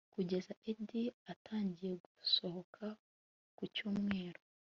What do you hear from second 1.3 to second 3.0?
atangiye gusohoka